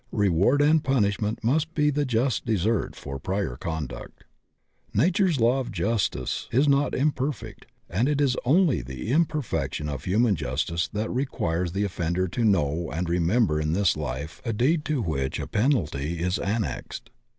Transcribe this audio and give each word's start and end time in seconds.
Reward 0.11 0.63
and 0.63 0.83
punish 0.83 1.21
ment 1.21 1.43
must 1.43 1.75
be 1.75 1.91
the 1.91 2.05
just 2.05 2.43
desert 2.43 2.95
for 2.95 3.19
prior 3.19 3.55
conduct. 3.55 4.23
Nature's 4.95 5.39
law 5.39 5.59
of 5.59 5.71
justice 5.71 6.49
is 6.51 6.67
not 6.67 6.95
imperfect, 6.95 7.67
and 7.87 8.09
it 8.09 8.19
is 8.19 8.35
only 8.43 8.81
the 8.81 9.11
imperfection 9.11 9.87
of 9.87 10.05
himian 10.05 10.33
justice 10.33 10.87
that 10.87 11.11
requires 11.11 11.73
the 11.73 11.83
offender 11.83 12.27
to 12.29 12.43
know 12.43 12.89
and 12.91 13.09
remember 13.09 13.61
in 13.61 13.73
this 13.73 13.95
life 13.95 14.41
a 14.43 14.51
deed 14.51 14.83
to 14.85 15.03
which 15.03 15.39
a 15.39 15.45
penalty 15.45 16.17
is 16.17 16.39
annexed. 16.39 17.11